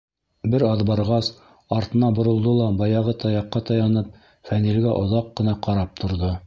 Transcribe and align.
Бер 0.53 0.63
аҙ 0.69 0.79
барғас 0.89 1.29
артына 1.77 2.09
боролдо 2.21 2.55
ла 2.61 2.71
баяғы 2.81 3.17
таяҡҡа 3.25 3.65
таянып 3.71 4.13
Фәнилгә 4.51 4.99
оҙаҡ 5.05 5.33
ҡына 5.41 5.59
ҡарап 5.69 5.99
торҙо. 6.05 6.39